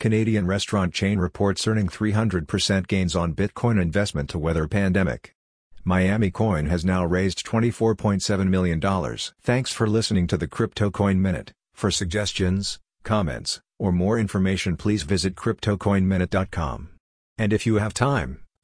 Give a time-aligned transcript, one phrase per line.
[0.00, 5.34] Canadian restaurant chain reports earning 300% gains on Bitcoin investment to weather pandemic.
[5.84, 8.80] Miami Coin has now raised $24.7 million.
[9.42, 11.52] Thanks for listening to the Crypto Coin Minute.
[11.74, 16.88] For suggestions, comments, or more information please visit CryptoCoinMinute.com.
[17.36, 18.41] And if you have time,